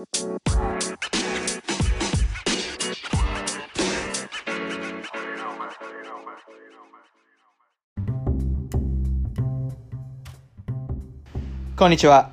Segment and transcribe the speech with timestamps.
[0.00, 0.06] こ
[11.86, 12.30] んにちは。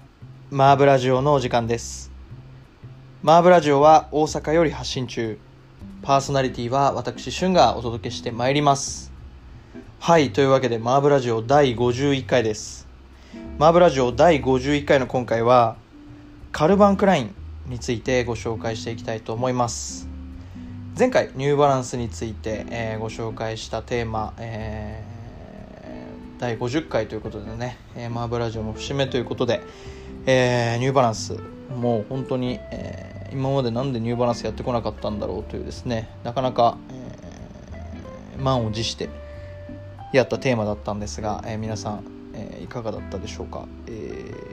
[0.50, 2.10] マーブラジオのお時間です。
[3.22, 5.38] マーブラジオは大阪より発信中。
[6.04, 9.12] パーソナリティは私、シュンがお届けしてまいります。
[10.00, 12.88] はい、というわけでマーブラジオ第51回です。
[13.58, 15.76] マーブラジオ第51回の今回は、
[16.54, 17.36] カルバンクライン
[17.68, 20.08] についてご紹介していきたいと思います。
[20.98, 25.18] 前回、ニューバランスについて、えーご紹介したテーマ、えー
[26.40, 29.62] 第50回ということでね、えーマーブラジオの節目ということで、
[30.26, 31.38] えーニューバランス
[31.76, 39.10] もう本当に、えー今までなんでニューバランスやってこなかったんだろうというですねなかなか、えー満を持して
[40.14, 44.47] やったテーマだったんですが、えー皆さん、えーいかがだったでしょうか、えー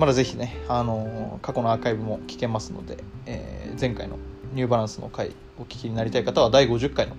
[0.00, 4.16] まだぜひね、あの過去のアーカイブも聞けますので、えー前回の
[4.54, 7.16] ニューバランスの回お聞きになりたい方は第50回の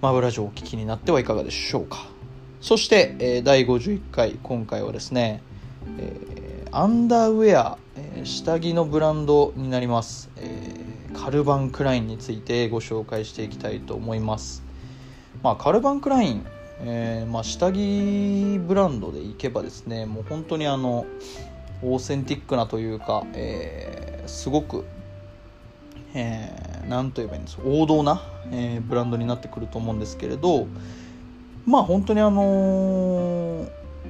[0.00, 2.06] マブラジオをお聞きになってはいかがでしょうか。
[2.62, 5.42] そして、えー第51回今回はですね、
[5.98, 14.62] えーアンダーウェア、えー下着のブランドになります、えーカルバンクラインについてご紹介していきたいと思います。
[15.42, 16.46] まあカルバンクライン、
[16.80, 21.04] えーまあ、下着ブランドでいけばですねもう本当にあの
[21.82, 24.84] オーセンティックなというか、えーすごく
[26.14, 30.66] えーと言えばいいんです王道な、えーブランドになってくると思うんですけれど
[31.66, 33.68] まあ本当にあのー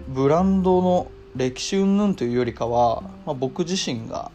[0.08, 4.30] ブランドの歴史云々というよりかは、まあ、僕自身が、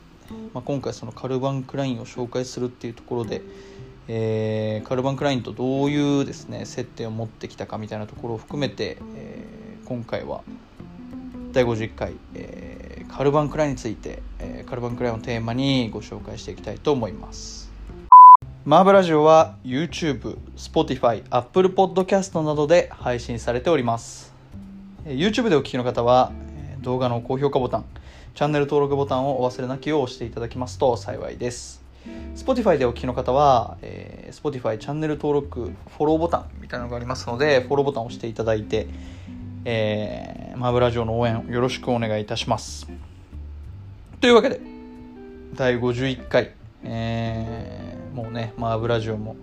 [0.53, 3.41] まあ、今回そのカルバン・クラインを紹介するっていうところで、
[4.07, 10.41] えーカルバン・クラインとどういうですね接点を持ってきたかみたいなところを含めて、えー今回は
[11.51, 12.64] 第51回、えー
[13.15, 17.71] カルバン・クラインについて、えーカルバン・クラインをテーマにご紹介していきたいと思います。
[18.65, 24.33] マーブラジオは YouTube、Spotify、Apple Podcast などで配信されております。
[25.05, 26.33] YouTube でお聞きの方は
[26.81, 27.85] 動画の高評価ボタン
[28.33, 31.81] チャンネル登録ボタンをお忘れなきよう押していただきますと幸いです。
[32.35, 38.87] Spotify でお聞きの方は、えー Spotify チャンネル登録フォローボタンみたいなのがありますのでフォローボタンを押していただいて、
[39.63, 42.87] えーマーブラジオの応援よろしくお願いいたします。
[44.25, 44.59] というわけで
[45.53, 46.51] 第51回、
[46.83, 49.35] えーもうねマーブラジオも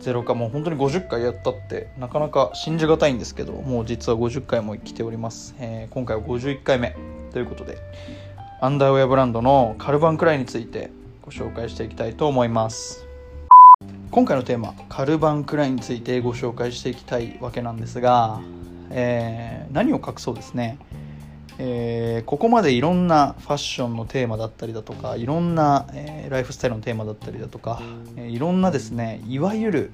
[0.00, 6.96] ゼロかもう本当に50回やったってなかなか信じがたいんですけどもう実は50回も来ております、えー今回は51回目
[7.32, 7.76] ということで
[8.62, 13.06] アンダーウェアブランドのカルバンクラインについてご紹介していきたいと思います。
[14.10, 18.40] 今回のテーマカルバンクラインについてご紹介していきたいわけなんですが、
[18.88, 20.78] えー何を隠そうですね。
[21.58, 27.82] えーここまでいろんなファッションのテーマだったりだとかいろんな、えーライフスタイルのテーマだったりだとか、
[28.16, 29.92] えーいろんなですねいわゆる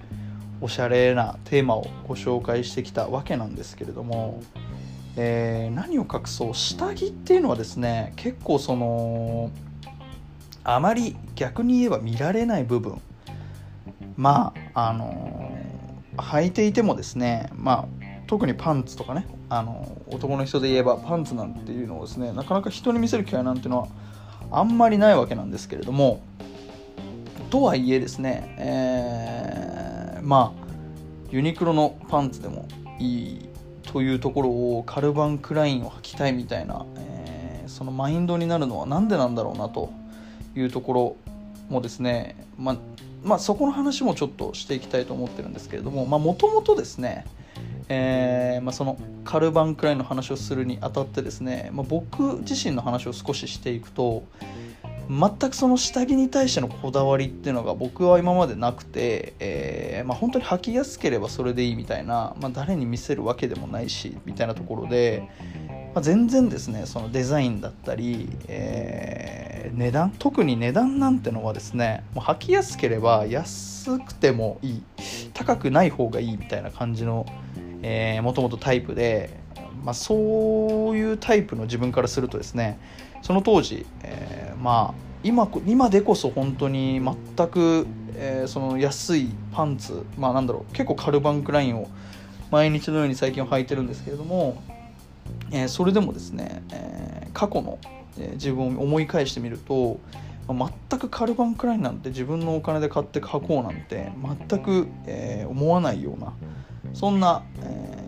[0.61, 4.43] おしゃれなテーマをご紹介してきたわけなんですけれども、
[5.17, 9.51] えー何を隠そう下着っていうのはですね結構その
[10.65, 13.01] あまり逆に言えば見られない部分
[14.17, 15.57] まああの
[16.17, 17.89] 履いていてもですねまあ
[18.27, 23.89] 特にパンツとかねあの男の人で言えばパンツなんていうのをですねなかなか人に見せる機会なんてのは
[24.51, 26.23] あんまりないわけなんですけれども
[27.51, 30.69] とはいえですね、えーまあ
[31.31, 32.67] ユニクロのパンツでも
[32.99, 33.49] いい
[33.83, 37.19] というところをカルバン・クラインを履きたいみたいな、えー
[37.69, 39.93] そのマインドになるのは何でなんだろうなと
[40.57, 41.17] いうところ
[41.69, 42.77] もですね、ま
[43.23, 47.27] まあ、そこの話もちょっとしていきたいと思ってるんですけれどももともとですね、
[47.89, 54.25] えーまあ、そのカルバン・クラインの話をするにあたってですね、まあ、僕自身の話を少ししていくと
[55.09, 65.27] 全くその下着に対してのこだわりっていうのが僕は今までなくて、えーまあ、本当に履きやすければそれでいいみたいな、まあ、誰に見せるわけでもないしみたいなところで、
[65.95, 69.39] まあ、全然ですねそのデザインだったり、えー
[69.79, 74.83] 値段特に値段なんてのはですねもう履きやすければ安くてもいい
[75.35, 77.27] 高くない方がいいみたいな感じの
[78.23, 79.31] もともとタイプで、
[79.85, 82.79] まあ、そういうタイプの自分からするとですね
[83.23, 91.89] その当時、えーまあ今今でこそ本当に全く、えーその安いパンツまあなんだろう結構カルバンクラインを
[92.51, 94.63] 毎日のように最近は履いてるんですけれども、
[95.51, 97.79] えーそれでもですね、えー過去の、
[98.35, 100.01] 自分を思い返してみると、
[100.49, 104.11] まあ全くカルバンクラインなんて自分のお金で買って履こうなんて
[104.49, 106.33] 全く、え思わないような
[106.95, 107.99] そんな、えー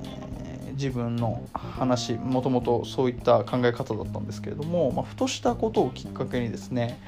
[0.80, 6.98] 自分の話もともとそういった考え方だったんですけれども、まあ、ふとしたことをきっかけにですね、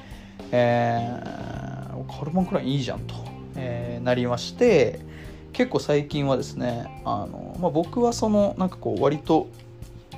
[0.51, 3.15] えー、カルバンクラインいいじゃんと、
[3.55, 4.99] えー、なりまして
[5.53, 9.49] 結構最近はですねあの、まあ、僕はそのなんかこう割と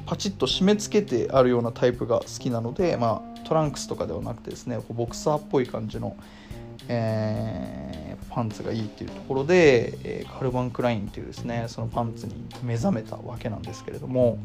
[0.05, 6.17] パチッと締め付けてあるようなタイプが好きなので、まあ、トランクスとかではなくてですねボクサーっぽい感じの、
[6.87, 12.33] えー、パンツがいいっていうところで、えー、カルバン・クラインっていうですねそのパンツに
[12.63, 14.37] 目覚めたわけなんですけれども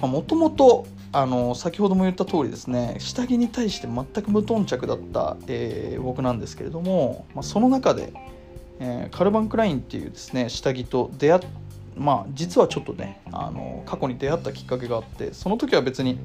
[0.00, 0.86] もともと
[1.54, 8.12] 先ほども言った通りですね下着に対して全く無頓着だった、えー、僕なんですけれども、まあ、その中で、
[8.78, 11.42] えー、カルバン・クラインっていうですね下着と出会っ
[11.96, 16.18] まあ実はちょっとねあの過去に出会ったきっかけがあってその時は別に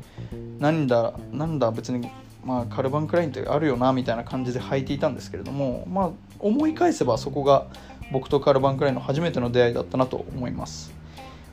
[0.59, 2.09] なんだなんだ別に
[2.45, 6.09] まあ、カルバン・クラインってあるよなみたいな感じで履いていたんですけれども、まあ、
[6.39, 7.67] 思い返せばそこが
[8.11, 10.93] 僕とカルバン・クラインの初めての出会いだったなと思います。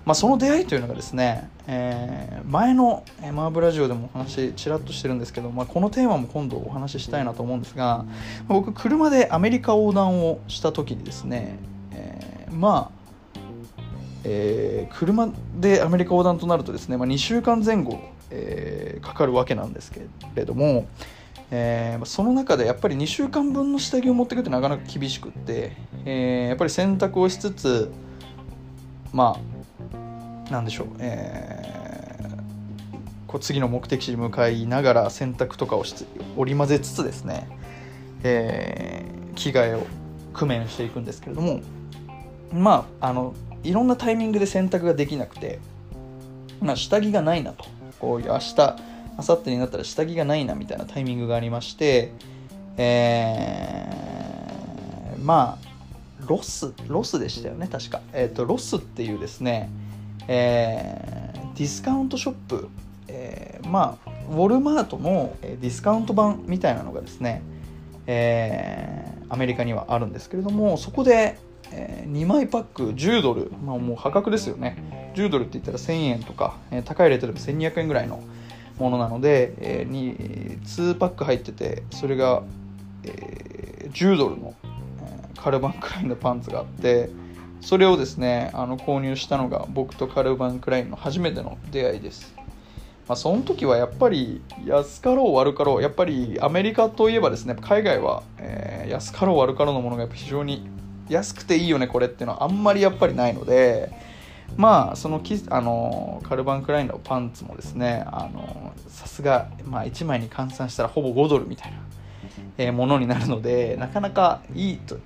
[0.05, 8.05] まあ、その出会いというのがですね、えー、前のマーブラジオでもお話ちらっとしてるんですけど、まあ、このテーマも今度お話ししたいなと思うんですが
[8.49, 11.56] 僕車でアメリカ横断をした時にですね、
[11.93, 13.03] えー、まあ
[14.25, 17.99] えー、車でアメリカ横断となるとですね、まあ、2週間前後、
[18.34, 20.00] えー、かかるわけなんですけ
[20.34, 20.87] れども、
[21.50, 25.76] えー、その中でやっぱり2週間分の下着を持っていくってなかなか厳しくって、
[26.06, 27.93] えー、やっぱり洗濯をしつつ
[29.12, 29.38] ま
[30.49, 36.06] あなんでしょう、えー、こう次の目的地に向かいながら洗濯とかをしつ
[36.38, 37.46] 織り交ぜつつですね、
[38.23, 39.87] えー、着替えを
[40.32, 41.61] 工面していくんですけれども
[42.50, 45.58] まああのいろんなタイミングで洗濯ができなくて、
[46.61, 47.64] まあ、下着がないなと。
[48.03, 48.77] こういう明日明
[49.19, 52.13] 後日になったら下着がないなみたいなタイミングがありまして
[52.77, 59.69] えー、まあ Ross Ross でしたよね確か、えーと、 Ross っていうですね、
[60.27, 62.69] えー、ディスカウントショップ、
[63.09, 67.43] えー、まあウォルマートのディスカウント版みたいなのがですね、
[68.07, 71.39] えー、アメリカにはあるんですけれどもそこで
[71.73, 74.77] えー、2枚パック10ドル、まあ、もう破格ですよね。
[75.14, 78.23] 10ドルって言ったら1000円とか、えー、高いレートでも1200円ぐらいの
[78.79, 80.17] ものなので、えー、に
[80.64, 82.43] 2パック入っててそれが、
[83.05, 87.11] えー、10ドルの、えー、カルバンクラインのパンツがあって
[87.61, 92.35] それをですねあの購入したのが僕とカルバンクラインの初めての出会いです。
[93.08, 100.69] まあ、その時はやっぱり安かろう悪かろうやっぱりアメリカといえばですね海外は、えー、安かろう悪かろうのものがやっぱ非常に
[101.08, 103.93] 安くていいよねこれっていうのはあんまりやっぱりないので
[104.57, 108.05] まあそのきあのカルバン・クラインのパンツもですね
[108.89, 111.79] さすが、まあ、1枚に換算したらほぼ5ドルみたいな、
[112.59, 114.99] えー、ものになるのでなかなかいいと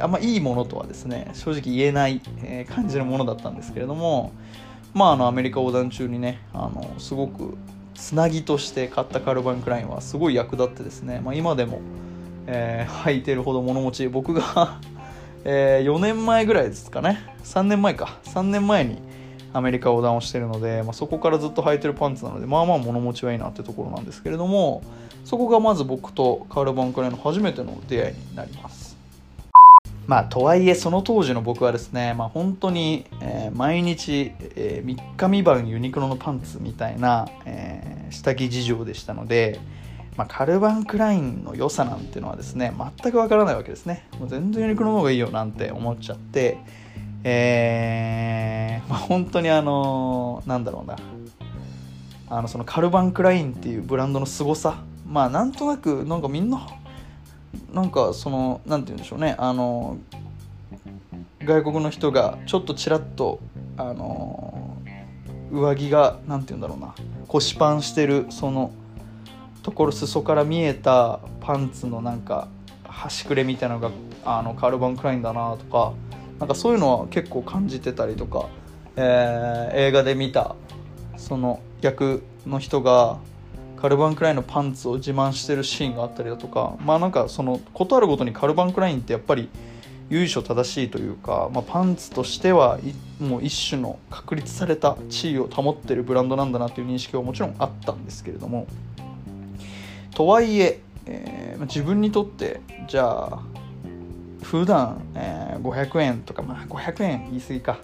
[0.00, 4.32] あんまいいものとはですね正直言えない、えー、感じのものだったんですけれども
[4.94, 7.56] まああのアメリカ横断中にねあのすごく
[7.94, 11.80] つなぎとして買ったカルバン・クラインはすごい役立ってですね、まあ、今でも
[12.50, 14.80] えー、履いてるほど物持ち僕が
[15.44, 17.20] えー、4年前ぐらいですかね。
[17.44, 18.18] 3年前か。
[18.24, 18.98] 3年前に
[19.52, 24.82] アメリカ横断をしてるので、まあ、そこからずっと履いてるパンツなのでまあまあ物持ちはいいなってところなんですけれども
[25.24, 28.96] そこがまず僕とカール・バンクライの初めての出会いになります。
[30.06, 39.60] まあとはいえその当時の僕はですね、まあ、本当に、えー、毎日、えー、3日3晩ユニクロのパンツみたいな、えー、下着事情でしたので、
[40.18, 44.08] まあ、カルバン・クラインの良さなんてのはですね全くわからないわけですね。
[44.18, 46.58] もう全然ユニクロの方がいいよなんて思っちゃって
[47.22, 50.96] えー、まあ、本当にあのなんだろうな。
[52.30, 54.82] あのそのカルバン・クラインっていうブランドの凄さ。
[55.06, 56.66] まあなんとなくなんかみんな
[57.72, 59.36] なんかそのなんて言うんでしょうね。
[59.38, 59.98] あの
[61.44, 63.38] 外国の人がちょっとちらっと
[63.76, 64.76] あの
[65.52, 66.92] 上着がなんて言うんだろうな。
[67.28, 68.72] 腰パンしてるその
[69.68, 72.48] ところ裾から見えたパンツのなんか
[72.84, 73.90] 端くれみたいなのが
[74.24, 75.92] あのカルバン・クラインだなとか
[76.38, 78.48] なんかそういうのは結構感じてたりとか、
[78.96, 80.56] えー、映画で見た
[81.18, 83.18] その役の人が
[83.76, 89.50] カルバン・クラインのパンツを自慢してるシーンがあったりだとかまあなんかそのことあるごとにカルバン・クラインってやっぱり
[90.08, 92.78] 由緒正しいというか、まあ、パンツとしては
[93.20, 98.66] もう一種の確立された地位を保ってるブランドなんだなという認識はもちろんあったんですけれども
[100.18, 103.40] とはいええー、自分にとってじゃあ
[104.42, 107.78] 普段、えー、500円とかまあ500円言い過ぎか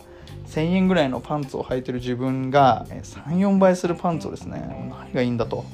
[0.49, 5.65] 1000円ぐらいのパンツを履いてる自分が34倍するパンツをですね何がいいんだと、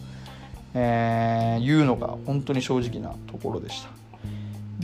[0.74, 3.88] えー、いうのが本当に正直なところでした。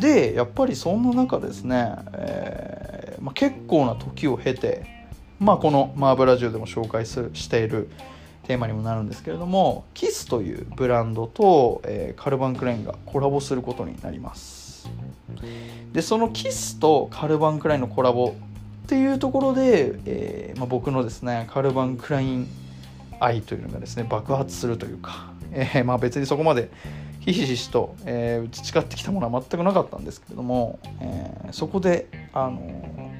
[0.00, 4.86] でやっぱりそんな中ですね、えーまあ、結構な時を経て
[5.38, 7.90] まあこのマーブラジオでも紹介すしている
[8.46, 14.88] テーマにもなるんですけれどもキスというブランドと、えー、カルバン・クラインがコラボすることになります。
[15.92, 18.34] でそのキスとカルバン・クラインのコラボ
[18.84, 22.48] っていうところで、えーまあ、僕のですねカルバン・クライン
[23.18, 26.70] 愛というのがですね爆発するというか、えー、まあ別にそこまで
[27.20, 32.60] ひしひしと、えー、培ってきたものは全くなかったんですけれども、え、そこであの、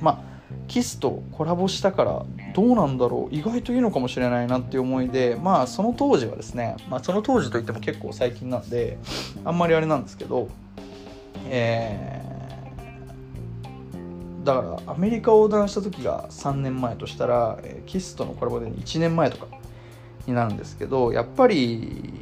[0.00, 0.35] まあ
[0.68, 8.99] キスとコラボしたからどうなんだろう意外といいのかもしれないなっていう思いでまあその当時はですね、まあ、その当時といっても結構最近なんで
[9.44, 10.49] あんまりあれなんですけど
[11.49, 19.46] えー、だからアメリカ横断した時が3年前としたら、えキスとのコラボで1年前とか
[20.26, 22.12] になるんですけどやっぱり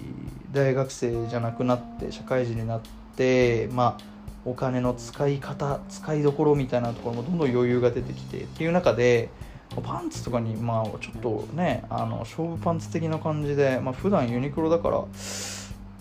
[0.53, 2.81] 大学生じゃなくなって社会人になっ
[3.17, 4.14] てまあ
[4.45, 9.31] お金の使い方使いどころみたいなところもどんどん余裕が出てきてっていう中で
[9.83, 15.05] パンツとかにまあちょっとねあの勝負パンツ的な感じで、まあ普段ユニクロだから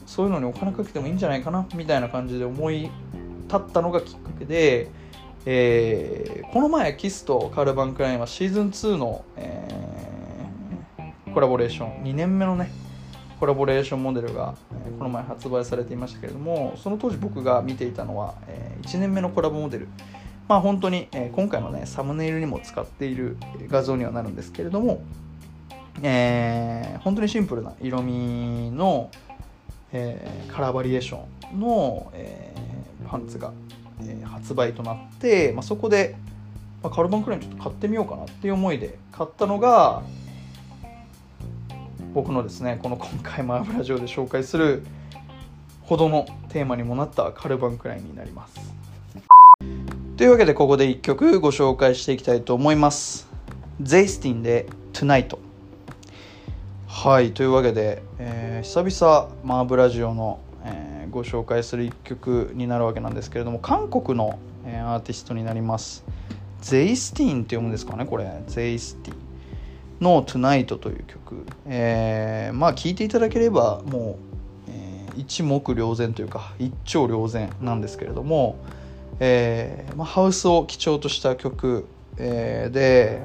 [0.05, 4.89] そういうのにお金かけてもいいんじゃないかなみたいな感じで思い立ったのがきっかけで、
[5.45, 12.69] えー、この前キスとカールバン・クラインはシーズン2の、えー、コラボレーション2年目のね
[13.43, 14.55] コラボレーションモデルが、
[14.97, 18.35] この前発売されていましたけれどもその当時僕が見ていたのは、
[18.83, 19.89] 1年目のコラボモデル。
[20.47, 23.35] まあ本当に、今回のねサムネイルにも使っている
[23.67, 25.01] 画像にはなるんですけれども、
[26.01, 29.09] えー、本当にシンプルな色味の、
[29.91, 33.51] えー、カラーバリエーションの、えー、パンツが、
[34.03, 36.15] えー、発売となって、まあ、そこで、
[36.81, 40.01] まあ、カルバンクラインちょっと買ってみようかなっていう思いで買ったのが、
[42.13, 44.83] 僕のですねこの今回マーブラジオで紹介する
[45.81, 48.59] ほどのテーマにもなったカルバンクラインになります。
[50.15, 53.27] というわけでここで1曲ご紹介していきたいと思います。
[53.81, 55.37] ゼイスティンで Tonight
[56.87, 66.05] はいというわけで、えー、久々マーブラジオの、えー、ご紹介する1曲になるわけなんですけれども韓国の、えー、アーティストになります。
[66.61, 68.43] ゼイスティンって読むんですかねこれ。
[68.47, 69.22] ゼイスティン。
[70.01, 74.17] の Tonight という曲、えー、まあ聴いていただければも
[74.67, 78.57] う、えー、一目瞭然というか一丁瞭然なんですけれども、
[79.19, 83.23] えーまあ、ハウスを基調とした曲、えー、で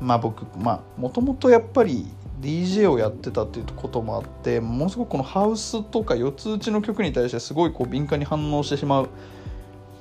[0.00, 2.06] まあ僕まあもともとやっぱり
[2.40, 9.08] DJ をやってたっていうこともあってものすごくこのハウスとか四つ打ちの曲に対してすごいこう敏感に反応してしまう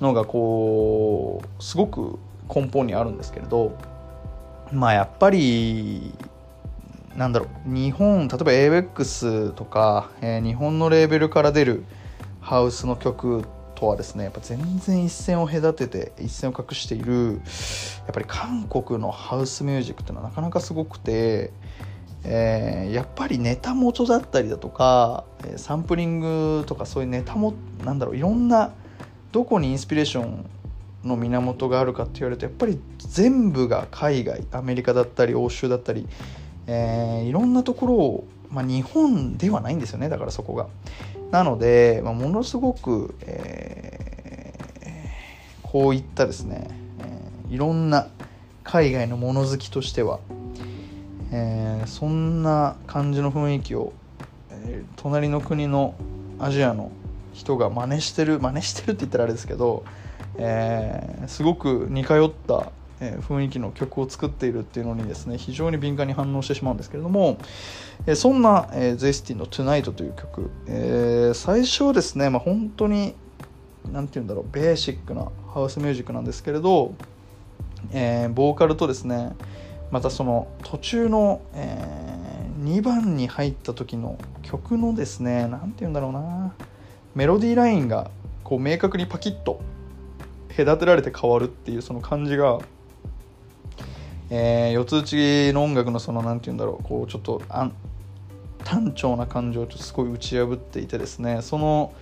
[0.01, 2.19] のがこうすごく
[2.53, 3.77] 根本にあるんですけれど
[4.71, 6.13] まあやっぱり
[7.15, 11.85] なんだろう日本例えば ABEX とか、えー、日本のレーベルから出る
[12.41, 13.45] ハウスの曲
[13.75, 21.51] とはですねやっぱ全然一線を隔てて一線を画しているやっぱり韓国のハウスミュージックっていうのはなかなかすごくて、
[22.23, 25.25] えー、やっぱりネタ元だったりだとか
[25.57, 27.53] サンプリングとかそういうネタも
[27.83, 28.71] なんだろういろんな
[29.31, 30.45] どこにインスピレーション
[31.05, 36.07] の源があるかって言われるとやっぱり全部が海外アメリカだったり欧州だったり、
[36.67, 40.67] えー、いろんなところを、まあ、日本ではないんですよねだからそこが。
[41.31, 46.67] なので、まあ、ものすごく、えー、こういったですね、
[47.47, 48.07] えー、いろんな
[48.63, 50.19] 海外のもの好きとしては、
[51.31, 53.93] えー、そんな感じの雰囲気を、
[54.51, 55.95] え、隣の国の
[56.39, 56.91] アジアの
[57.33, 59.83] 人が真似してる真似してるって言ったらあれですけど
[60.37, 67.37] えー、すごく似通った、え雰囲気の曲を作っているっていうのにですね非常に敏感に反応してしまうんですけれども、
[68.07, 73.15] えそんな、え、ゼスティの「Tonight」という曲、え、最初はですね、まあ、本当に
[73.91, 76.93] 何て言うんだろうベーシックなハウスミュージックなんですけれど、
[77.91, 79.33] え、ボーカルとですね
[79.91, 86.53] またその途中の、えー、2番に入った時の曲のですね何て言うんだろうな
[87.13, 88.09] メロディーラインが
[88.43, 89.61] こう明確にパキッと
[90.55, 92.59] 隔てられて変わるっていうその感じが、
[94.29, 97.73] えー、四つ打ちの音楽のその何て言うんだろうこうちょっとあん
[98.63, 101.93] 単調な感情をちょっとすごい打ち破っていてですねその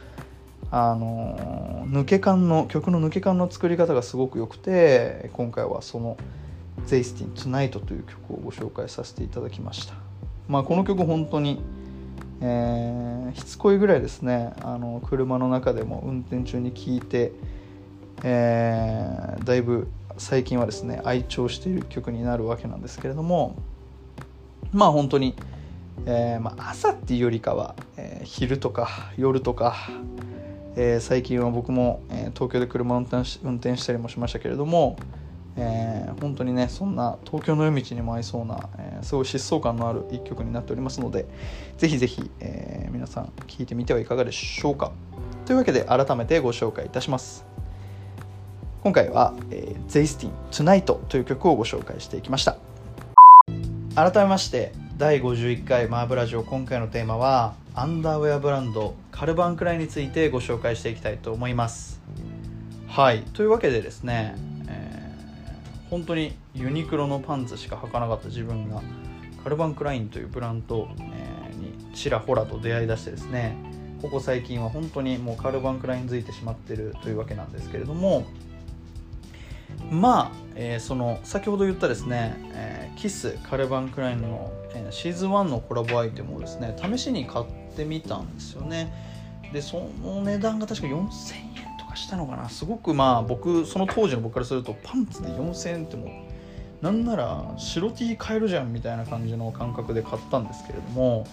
[0.71, 6.17] あの抜け感の曲の抜け感の作り方がすごく良くて今回はその
[6.85, 9.93] 「ゼイスティン・トゥナイト」という曲をご紹介させていただきました。
[10.47, 11.61] まあこの曲本当に
[12.45, 14.51] えー、しつこいぐらいですね。
[14.61, 17.31] あの車の中でも運転中に聴いて
[18.23, 19.87] えー、だいぶ
[20.17, 23.55] 最近はですね愛聴している曲になるわけなんですけれども
[24.71, 25.35] まあ本当に、
[26.05, 29.75] えー、まあ、朝っていうよりかは、えー、昼とか夜とか、
[30.75, 34.97] え最近は僕も、え東京で車運転し運転したりもしましたけれども、
[35.55, 41.27] え本当にねそんな東京の夜道にも合いそうな、えー、すごい疾走感のある一曲になっておりますので
[41.77, 44.91] ぜひぜひ、えー、皆さん聴いてみてはいかがでしょうか。
[45.45, 47.45] というわけで改めてご紹介いたします。
[48.83, 52.57] 今回は、えー、ゼイスティン「Tonight」という曲をご紹介していきました。
[53.95, 62.01] 改めまして第51回マーブラジオ今回のテーマはアンダーウェアブランドカルバンクラインについてご紹介していきたいと思います。
[62.89, 63.21] はい。
[63.21, 64.35] というわけでですね、
[64.67, 68.81] えー、本当にユニクロのパンツしか履かなかった自分が
[69.45, 73.55] カルバンクラインというブランド、えー、にちらほらと出会いだしてですね
[74.01, 78.25] ここ最近は本当にもうカルバンクラインづいてしまってるというわけなんですけれども
[79.91, 88.93] まあ、えー、その先ほど言ったですね、えー、キスカルバン・クラインの、えー、シーズン1のコラボアイテムをですね試しに買ってみたんですよね。
[89.51, 91.07] でその値段が確か4000円
[91.79, 92.49] とかしたのかな。
[92.49, 101.25] すごくまあ僕その当時の僕からするとパンツで4000円ってもうなんなら白 T 買えるじゃんみたいな感じの感覚で買ったんですけれども、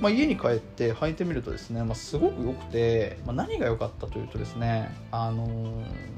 [0.00, 6.17] まあ、家に帰って履いてみるとですね、まあ、すごく良くて、まあ、何が良かったというとですねあのー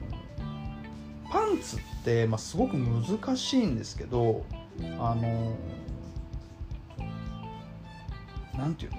[1.31, 4.45] パンツって、まあ、すごく難しいんですけど
[4.99, 5.57] あの
[8.57, 8.99] なんていうんだ？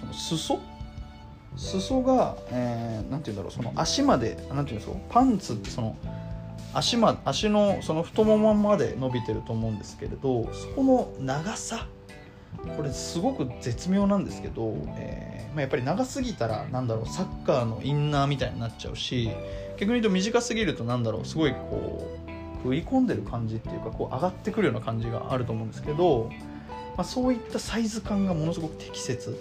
[0.00, 0.58] その裾？
[1.56, 3.52] 裾が、えー、なんていうんだろう？
[3.52, 4.98] その足までなんていうんですか？
[5.08, 5.96] パンツってその
[6.74, 11.86] 足ま足のその太ももまで伸びてると思うんですけれどそこの長さ？
[12.76, 19.30] これすごく絶妙なんですけど、えまあ、やっぱり長すぎたらなんだろうサッカーのインナーみたいになっちゃうし
[19.78, 26.30] 逆に言うと短すぎるとなんだろうすごいこう食い込んでる感じっていうかこう上がってくるような感じがあると思うんですけど、
[26.96, 29.38] まあ、そういったサイズ感がものすごく適切。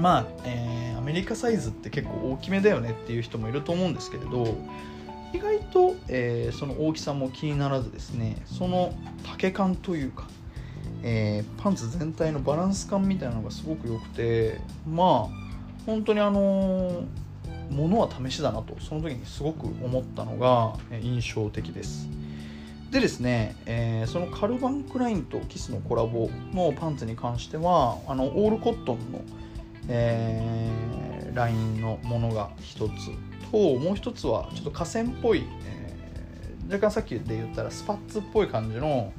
[0.00, 4.56] まあ、えー、アメリカサイズって結構大きめだよねっていう人もいると思うんですけれど
[5.32, 10.28] 意外と、えー、その大きさも気にならずですねその丈感というか、
[11.02, 17.04] えー、パンツ全体のバランス感みたいなのがすごく良くてまあ本当にあのー
[17.72, 22.08] ものは試しだなとその時にすごく思ったのが印象的です。
[22.90, 29.22] でですね、えー、そのカルバン・クラインとキスのコラボのパンツに関してはあのオールコットンの、
[29.88, 33.06] えー、ラインのものが一つ
[33.50, 39.10] ともう一つはちょっと河川っぽい、えー、若干さっきで言ったらスパッツっぽい感じの、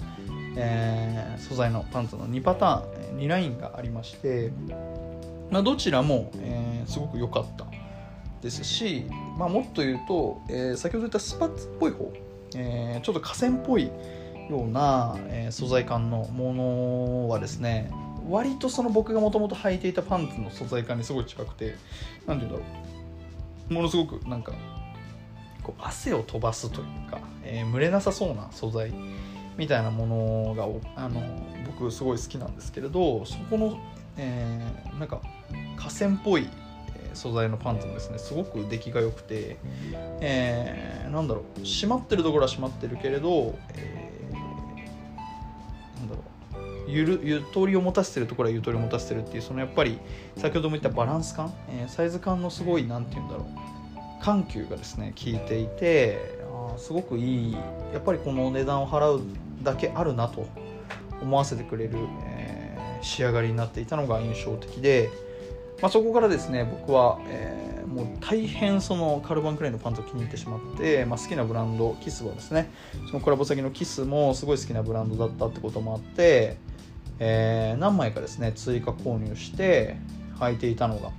[0.56, 4.52] えー、素材のパンツの2パターン2ラインがありまして、
[5.50, 7.66] まあ、どちらも、えー、すごく良かった
[8.42, 9.06] ですし、
[9.38, 12.12] まあ、もっと言うと、えー、先ほど言ったスパッツっぽい方、
[12.56, 13.86] えー、ちょっと河川っぽい
[14.50, 17.92] ような、えー、素材感のものはですね
[18.30, 21.76] 割とその僕がもともと履いていたパンツの素材感にすごい近くて
[22.26, 22.80] 何て言うんだろ
[23.70, 24.54] うものすごくなんか
[25.62, 28.94] こう汗を飛ばすというか、えー、蒸れなさそうな素材
[29.58, 31.22] みたいなものがあの
[31.66, 33.80] 僕すごい好きなんですけれどそこの、
[34.18, 35.22] えー、なんか
[35.78, 36.48] 河川っぽい
[37.14, 39.58] 素材のパンツもですねすごく出来が良くて、
[40.20, 46.22] えー、なんだろう締まってるところは締まってるけれど、えー、なんだろ
[46.88, 50.00] うゆるゆとりを持たせてるところはゆとりを持たせてるっていうそのやっぱり
[50.38, 57.54] 先ほども言ったバランス感、えー、サイズ感のすごい何て言うんだろう緩急がですね効いていてあすごくいい。
[57.94, 59.22] やっぱりこの値段を払う
[59.64, 60.48] だけあるなと
[61.22, 65.10] 思わせてくれる、えー、仕上がりになっていたのが印象的で、
[65.82, 72.72] まあ、そこからですね僕は、えー、もう大変そのカルバンクライのパンツを気に入ってしまって、まあ、好きなブランドキスはですね
[73.08, 76.58] そのコラボ先のキスもすごい好きなブランドだったってこともあって、
[77.20, 79.98] えー、何枚かですね追加購入して
[80.40, 81.12] 履いていたのが、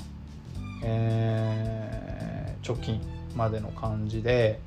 [0.83, 3.01] えー、直近
[3.37, 4.61] までの感じで、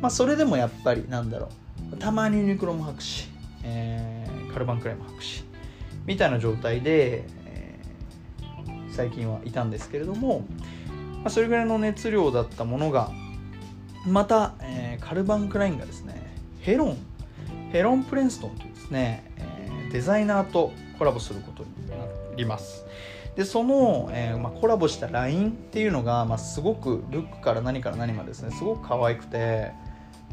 [0.00, 1.63] まあ、それでもやっぱりなんだろう
[1.98, 3.28] たまにユニクロも履くし、
[3.62, 5.44] えー、カルバンクライも履くし。
[6.06, 7.24] みたいな状態で、
[8.94, 10.40] 最近はいたんですけれども、
[11.16, 13.10] まあ、それぐらいの熱量だったものが
[14.06, 16.14] また、えー、カルバン・クラインがですね
[16.60, 16.98] ヘロン
[17.72, 21.96] ヘロン・プレンストンというですね、えー、デザイナーとコラボすることにな
[22.36, 22.84] ります。
[23.34, 29.72] でその、えーまあ、コラボしたラインっていうのが、まあ、すごくルックから何から何までですねすごく可愛くて、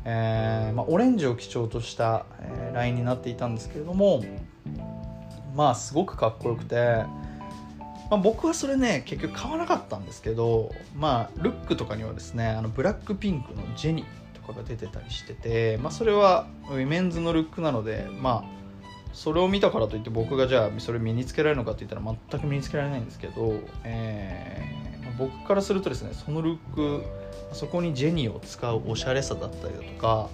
[0.06, 4.24] えーまあ、オレンジを基調とした、えー、ラインになっていたんですけれども
[5.56, 7.04] まあすごくかっこよくて
[8.12, 18.62] まあ、僕はそれね結局買わなかったんですけどまあルックとかにはですねあの BLACKPINK のジェニーとかが出てたりしてて、まあ、それはウィメンズのルックなのでまあ
[19.14, 27.04] それを見たからといって僕がじゃあそれ身につけられるのかって言ったら全く身につけられないんですけど、え、僕からするとですねそのルック
[27.54, 30.30] そこにジェニーを使うおしゃれさだったりだとか、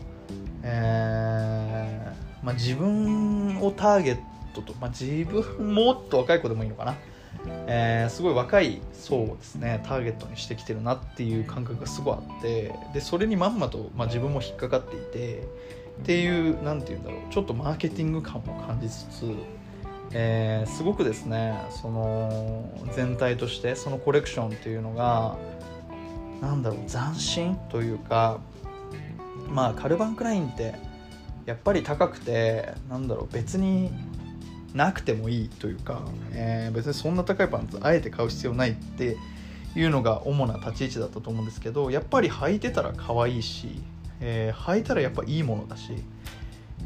[0.64, 4.18] えーまあ、自分をターゲッ
[4.54, 6.96] とと、まあ、自分もっと若い子でもいいのかな、
[7.68, 15.44] えー、すごい若い層をですねターゲットにしてきてるなっていう感覚がすごいあってでそれにまんまと、まあ、自分も引っかかっていて
[16.02, 19.26] っていう何て言うんだろうちょっとマーケティング感も感じつつ、
[20.20, 25.38] えー、すごくですねその全体としてそのコレクションっていうのが
[26.42, 28.40] なんだろう斬新というか
[29.48, 30.74] まあカルバン・クラインって
[31.46, 33.92] やっぱり高くてなんだろう別に
[34.74, 36.02] なくてもいいというか、
[36.32, 39.18] えー、別にそんな高いパンツあえて買う必要ないって
[39.76, 43.84] いうのが主な立ち位置だったと思うんですけどやっぱり履いてたら可愛いし、
[44.20, 45.92] えー、履いたらやっぱいいものだし、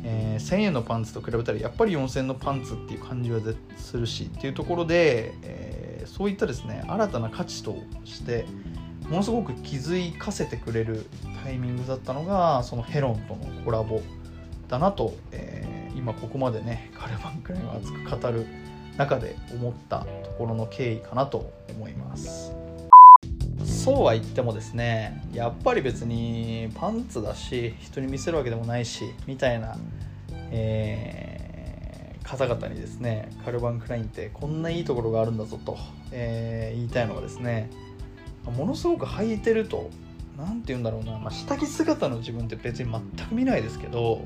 [0.03, 3.39] えー、1000円のパンツと比べたらやっぱり4000円のパンツっていう感じは
[3.77, 8.45] するしっていうところで、えー、そういったですね新たな価値として
[9.09, 11.05] ものすごく気づかせてくれる
[11.43, 14.01] タイミングだったのがそのヘロンとのコラボ
[14.67, 18.45] だなと、えー、今ここまでねカルバンクラインを熱く語る
[18.97, 22.70] 中で思ったところの経緯かなと思います。
[23.65, 29.77] そうは言ってもですねやっぱり別にパンツだし人に見せるわけでもないしみたいな、
[30.51, 35.77] えー、方々にですねカルバンクラインってこんないいところがあるんだぞと、
[36.11, 37.69] えー、言いたいのはですね
[38.45, 39.89] ものすごく履いてると
[40.37, 44.21] 何て言うんだろうな、まあ、下着姿の自分って別に全く見ないですけど、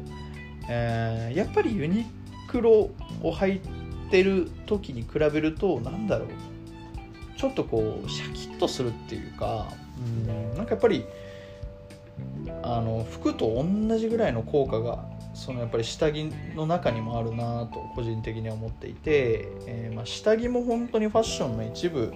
[0.70, 2.06] えー、やっぱりユニ
[2.48, 3.62] クロを履い
[4.10, 6.55] てる時に比べると何だろう
[7.46, 9.68] ちょっとこうシャキッとするっていうか
[10.00, 11.06] うんなんかやっぱり
[12.64, 15.06] あの服と同じぐらいの効果が
[15.36, 22.14] そのやっぱり下着の中にもあるなと個人的には思っていて、えー、まあ、下着も本当にファッションの一部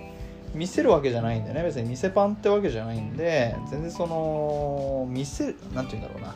[0.55, 6.35] 見せるわけじゃないんでね別に見せパンってわけじゃないんで全然その見せ何て言うんだろうな。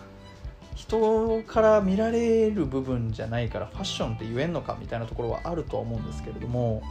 [0.75, 6.81] 人から見られる部分じゃないからファッションって言えんのかみたいなところはあるとは思うんですけれども、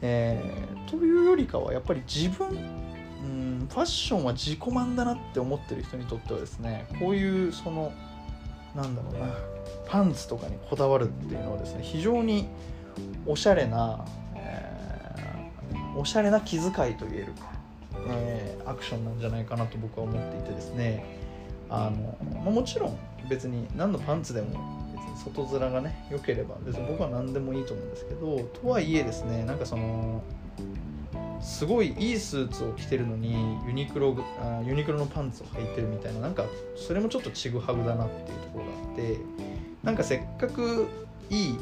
[0.00, 7.92] えー、というよりかはやっぱり自分うんファッションは自己満だなって思ってる人にとってはですねこういうその
[8.74, 9.34] なんだろうな
[9.86, 12.48] パンツとかにこだわるっていうのはですね非常に
[13.26, 14.04] おしゃれな
[14.36, 14.76] え
[15.96, 17.32] おしゃれな気遣いといえる、
[18.08, 21.04] えー、アクションなんじゃないかなと僕は思っていてですね
[21.68, 24.87] あの、まあ、もちろん別に何のパンツでも
[25.24, 30.22] 外面がね良ければ別に僕は何でもいいと思うんですけどとはいえですねなんかその
[31.40, 36.44] すごいいいスーツを着てるのにユニクロあユニクロのパンツを履いてるみたいななんか
[36.76, 39.18] それもちょっとちぐはぐだなっていうところがあって
[39.82, 40.88] なんかせっかく
[41.30, 41.58] いい、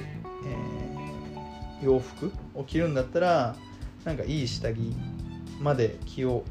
[1.81, 3.57] えー、洋服を着るんだったら
[4.05, 4.95] なんかいい下着
[5.61, 6.45] まで気を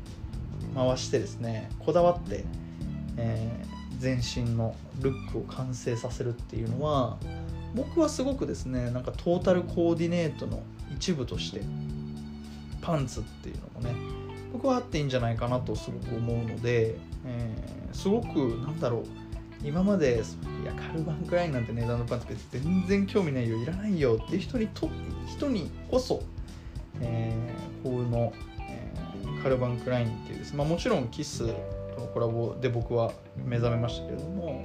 [0.75, 2.43] 回してですねこだわって、
[3.17, 7.17] えー、全身のルックを完成させるっていうのは
[7.73, 10.61] 僕はすごくですねなんかトータルコーディネートの
[10.95, 11.61] 一部として
[12.81, 13.95] パンツっていうのもね
[14.53, 19.05] 僕はあっていいんじゃないかなとすごく思うので、えー、すごくなんだろう
[19.63, 20.21] 今まで
[20.63, 24.89] いやカルバンクラインなんて値段のパンツ別に全然興味ないよいらないよっていう人にと
[25.27, 26.21] 人にこそ
[27.01, 31.53] えー、コールの、えー、カルバン・クラインっていうです、まあ、もちろんキス
[31.95, 34.63] とのコラボで僕は目覚めましたけれども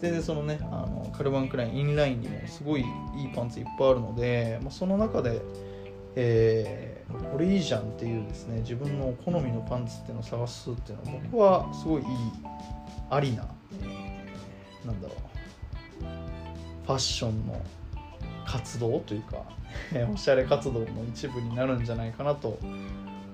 [0.00, 5.42] 全然そのねあのカルバン・クラインインラインにもすごいいいパンツいっぱいあるので、まあ、その中で、
[6.16, 12.08] えー、これいいじゃんっていうですね自分の好みのパンツっていうのを探すっていうのは僕はすごいいい
[13.10, 13.44] ありな、
[14.84, 15.30] なんだろう
[16.86, 17.60] ファッションの
[18.46, 19.42] 活動というか
[20.12, 22.58] おしゃれ活動の一部になるんじゃないかなと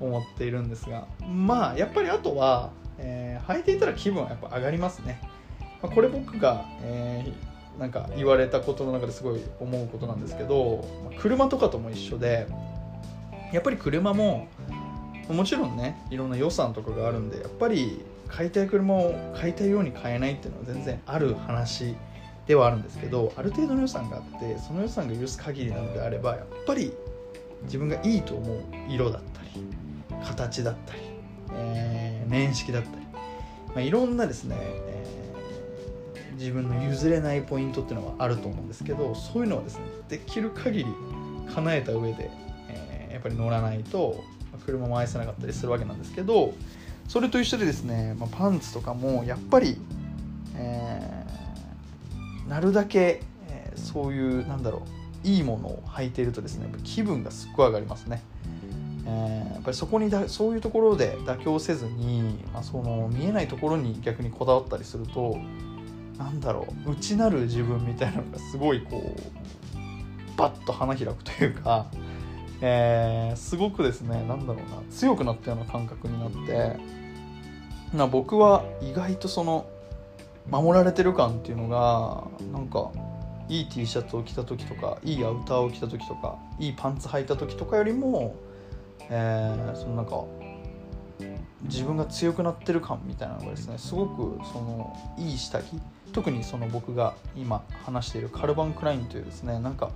[0.01, 5.21] 思っているんですがまあやっぱりあとは、えー、履いていたら気分はやっぱ上がりますね、
[5.83, 10.87] まあ、これ僕が、えー、なんか言われたことの中ですごい思うことなんですけど
[11.19, 12.47] 車とかとも一緒で
[13.53, 14.49] やっぱり車も
[15.29, 21.97] もちろんねいろんな予算とかがあるんでやっぱり買いたい車を買いたいように買えないっていうのは全然ある話
[22.47, 26.93] ではあるんですけどある程度の予算があってその予算が許す限りなのであればやっぱり
[27.65, 29.67] 自分がいいと思う色だったり
[30.25, 31.01] 形だったり、
[31.53, 33.21] えー、年式だったり、ま
[33.77, 40.87] あ、いろんなですね、えー、自分の譲れないポイントっていうのはあると思うんですけどそういうのはですねできる限り
[41.55, 42.31] 叶えた上で、
[42.69, 44.23] えー、やっぱり乗らないと、
[44.65, 46.55] 車も愛せなかったりするわけなんですけど
[47.09, 49.79] それと一緒でですね、まあ、パンツとかもやっぱり、
[50.57, 51.27] えー
[52.49, 54.83] なるだけ、えー、そういうなんだろ
[55.25, 58.23] ういいものを履いているとですね気分がすっごい上がりますね。
[59.09, 65.39] えー、やっぱりそこにだそういうところで妥協せずに、まあ、その見えないところに逆にこだわったりすると
[66.19, 71.87] なんだろう内なる自分みたいなのがすごいこうバッと花開くというか、
[72.61, 76.77] えー、すごくですねなんだろうな強くなったような感覚になって
[77.97, 79.67] な僕は意外とその
[80.51, 82.91] 守られてる感っていうのがなんか
[83.49, 88.35] いい T シャツを着た時とかいいアウターを着た時とかいいパンツ履いた時とかよりも、
[89.11, 90.25] えー、そのなんか
[91.63, 95.81] 自分が強くなってる感みたいなのがですねすごくそのいい下着
[96.13, 99.91] 特にその僕が今話しているカルバン・クラインというですねなんか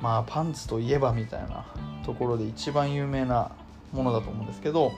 [0.00, 1.64] まあパンツといえばみたいな
[2.04, 3.50] ところで一番有名な
[3.92, 4.92] ものだと思うんですけど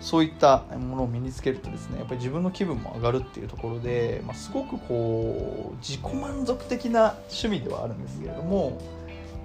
[0.00, 8.78] そういったものを身につけるとですねやっぱり自分の気分も上がるっていうところで、まあ、すごくこう自己満足的な趣味ではあるんですけれども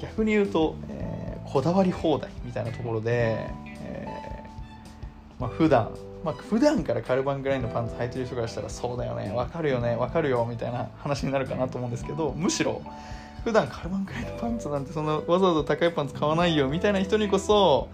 [0.01, 5.91] 逆に言うと、えー、こだわり放題みたいなところで、えーまあ、普段
[6.23, 12.81] まあ、普段からカルバンぐらいのパンツ履いてる人からしたらそうだよね分かるよね分かるよみたいな話になるかなと思うんですけどむしろ
[13.45, 17.87] 普段カルバンぐらいのパンツなんてそんなわざわざ高いパンツ買わないよみたいな人にこそ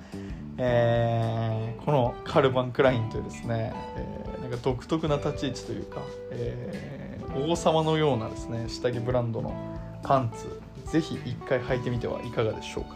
[0.57, 9.53] えー、このカルバン・クラインというですね、えー、なんか独特な立ち位置というか、えー、王様のようなですね下着ブランドの
[10.01, 12.95] パンツぜひ一回履いてみてはいかがでしょうか。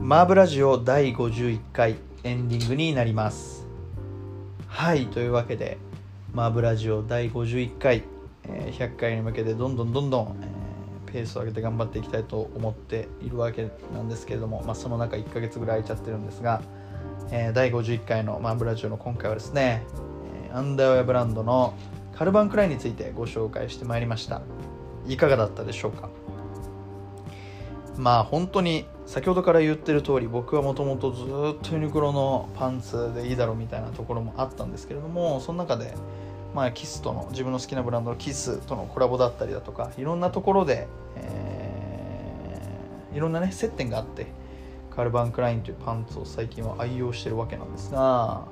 [0.00, 3.66] マーブラジオ第51回エンディングになります。
[4.68, 5.78] はいというわけで
[6.32, 8.02] マーブラジオ第51回
[8.48, 10.64] え100回に向けてどんどんどんどん、え
[11.12, 16.60] ペースを上げて頑張っていきたいと思っているわけなんですけれども、まあ、その中1ヶ月ぐらい空いちゃってるんですが、
[17.30, 19.82] え第51回のマーブラジオの今回はですね、
[20.52, 21.74] アンダーウェアブランドの
[22.14, 24.42] カルバンクラインについてご紹介してまいりました。
[25.06, 26.08] いかがだったでしょうか？
[27.96, 31.26] まあ本当に先ほどから言ってる通り僕はもともとずっ
[31.62, 35.94] とユニクロのパンツでいいだろうみたいなところもあったんですけれどもその中で
[36.54, 44.26] まあ、キスとの自分の好きなブランドのキスとのコラボだったりだとかいろんなところで、えー、いろんなね接点があって
[44.94, 48.46] カルバン・クラインというパンツを最近は愛用してるわけなんですが、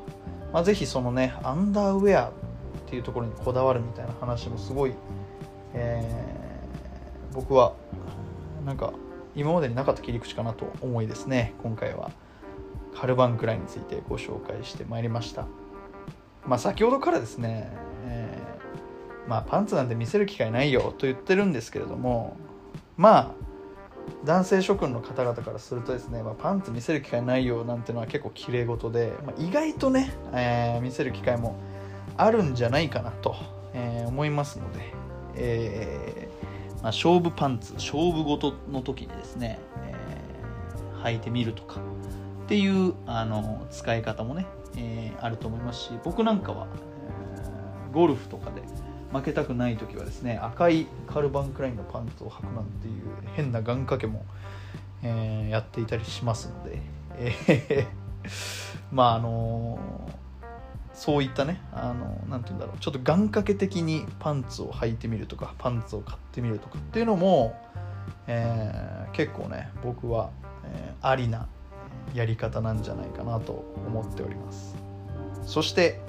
[0.53, 2.33] まあ、ぜひそのねアンダーウェアっ
[2.87, 4.95] ていうところにこだわるみたいな話もすごい、
[5.75, 7.75] えー、僕は
[8.67, 8.93] なんか
[9.35, 11.55] 今までになかった切り口かなと思いですね。
[11.63, 12.11] 今回は。
[12.95, 15.47] カルバン・クラインについてご紹介してまいりました。
[16.47, 17.73] まあ先ほどからですね
[18.05, 22.37] えー、まあパンツなんて見せる機会ないよと言ってるんですけれども
[22.97, 23.42] まあ
[24.25, 31.57] 男性諸君の方々からするとですね、まあ、パンツ見せる機会ないよなんてのは結構綺麗事で、まあ、意外とね、えー、見せる機会も
[32.17, 33.35] あるんじゃないかなと、
[33.75, 34.81] えー、思いますので、
[35.35, 39.95] えー、まあ、勝負パンツ勝負事の時にですね、え
[41.03, 41.81] 履いてみるとか
[42.45, 46.69] っていうあの使い方もね、えあると思いますし僕なんかは
[47.93, 48.63] ゴルフとかで
[49.13, 53.03] 負けたくない時はですね赤いカルバンクラインのパンツを履くなんていう
[53.35, 54.25] 変な願掛けも、
[55.03, 56.79] えー、やっていたりしますので、
[57.19, 58.27] えー、
[58.91, 59.79] まああの、
[60.95, 67.55] そういったねあのー、て言うんだろうちょっと願掛け的にパンツを履いてみるとかパンツを買ってみるとかっていうのも、
[68.27, 70.31] えー、結構ね僕は、
[70.65, 71.49] え、ありな
[72.15, 74.77] やり方なんじゃないかなと思っております。
[75.45, 76.01] そして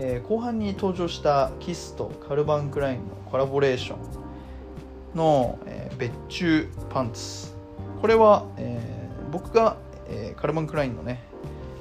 [0.00, 7.52] えー、後半に登場したキスとカルバン・クラインのコラボレーションの、えー、別注パンツ。
[8.00, 9.76] これは、えー、僕が、
[10.08, 11.22] えカルバン・クラインのね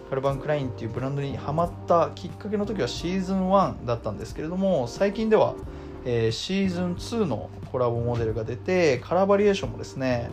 [0.10, 5.56] カルバン・クラインっていうブランドにハマったきっかけの時はシーズン1だったんですけれども最近では、
[6.04, 10.30] えシーズン2のコラボモデルが出てカラーバリエーションもですね、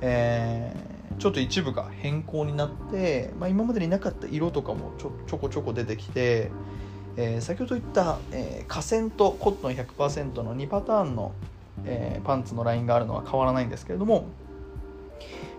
[0.00, 0.74] え
[1.18, 6.50] ちょっと一部が変更になって、まあ、今までになかった色とかもちょちょこちょこ出てきて、
[7.16, 11.32] えー、先ほど言った、えー、河川とコットン100%の2パターンの、
[11.84, 14.26] えー、パンツのラインがあるのは変わらないんですけれども、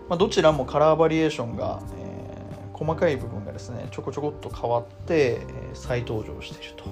[0.08, 6.84] まあ、どちらもカラーバリエーションが、えー、細かい部分がですねちょこちょこっと変わって、え、再登場していると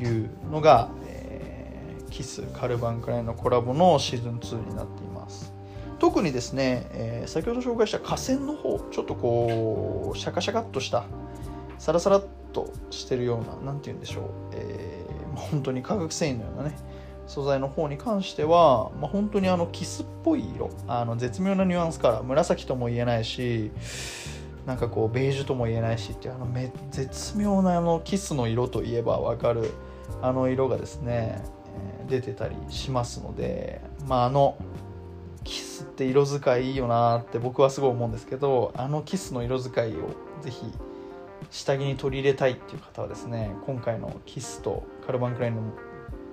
[0.00, 5.52] いうのが、えー、キスカルバンクラインのコラボのシーズン2になっています。
[5.98, 11.04] 特にですね、え、先ほど紹介した河川の方ちょっとこうシャカシャカっとした
[11.78, 12.24] サラサラっ
[12.56, 16.78] としてるような何て言うんでしょう、えー、本当に化学繊維のようなね
[17.26, 23.72] 素材の方に関しては、まあ、本当にあのキスっぽい色あの絶妙なニュアンスから紫とも言えないし
[24.64, 29.70] なんかこうベージュとも言えないしっていうあのめ絶妙なあのキスの色といえば分かる
[30.22, 31.42] あの色がですね、
[32.00, 34.56] えー、出てたりしますのでまああの
[35.44, 40.72] キスって色使いいいよなって僕はすごい思うんですけどあのキスの色使いをぜひ
[41.50, 45.62] 下着に取り入れたいっていう方はですね今回のキスとカルバン・クラインの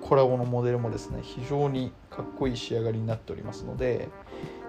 [0.00, 4.08] コラボのモデルもですね非常にかっこいい仕上がりになっておりますので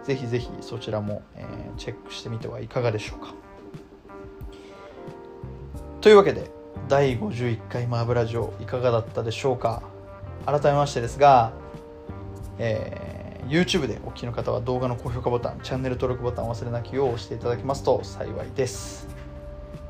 [0.05, 1.45] ぜひぜひそちらも、え、
[1.77, 3.33] チェックしてみてはいかがでしょうか。
[5.99, 6.51] というわけで
[6.87, 9.81] 第51回マーブラジオいかがだったでしょうか。
[10.45, 11.53] 改めましてですが、
[12.59, 19.14] えー、YouTube でお聞きの方は動画の高評価ボタンチャンネル登録ボタンを忘れなきよう押していただけますと幸いです。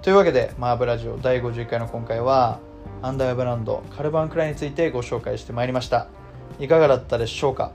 [0.06, 2.60] というわけでマーブラジオ第51回の今回は
[3.02, 6.06] アンダーブランドカルバンクライについてご紹介してまいりました。
[6.60, 7.72] いかがだったでしょうか、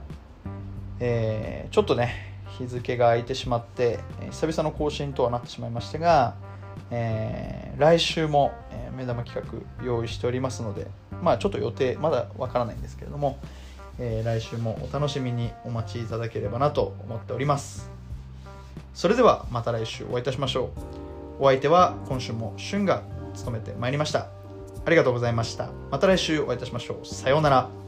[1.01, 6.35] えー、ちょっとね日付が空いてしまって久々の更新とはなってしまいましたが、
[6.89, 8.53] えー、来週も
[8.95, 10.87] 目玉企画用意しておりますので
[11.21, 13.39] まあちょっと予定まだわからないんですけれども、
[13.99, 17.91] えー、来週もお楽しみにお待ちいただければなと思っております。
[18.93, 21.00] それではまた来週お会いいたしましょう。
[21.41, 23.01] お相手は今週も旬が
[23.33, 24.41] 務めてまいりました
[24.85, 25.69] ありがとうございました。
[25.91, 27.05] また来週お会いいたしましょう。
[27.05, 27.80] さようなら。